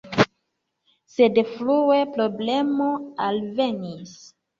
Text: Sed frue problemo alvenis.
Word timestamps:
Sed 1.17 1.35
frue 1.49 1.99
problemo 2.15 2.87
alvenis. 3.27 4.17